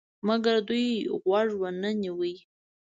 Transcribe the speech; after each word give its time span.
مګر 0.27 0.55
دوی 0.67 0.85
غوږ 1.25 1.49
ونه 1.61 1.91
نیوی. 2.01 2.35